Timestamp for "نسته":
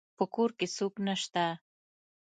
1.05-1.45